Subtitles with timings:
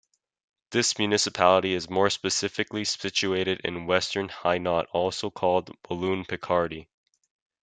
[0.71, 6.89] This municipality is more specifically situated in Western Hainaut, also called Walloon Picardy.